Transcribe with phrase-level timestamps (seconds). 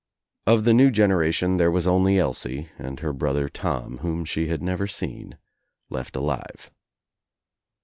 [0.47, 4.63] Of the new generation there was only Elsie and her brother Tom, whom she had
[4.63, 5.37] never seen,
[5.91, 6.71] left aUve.